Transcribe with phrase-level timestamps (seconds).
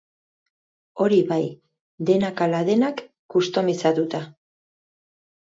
[1.05, 1.43] Hori bai,
[2.11, 3.05] denak ala denak,
[3.35, 4.23] kustomizatuta.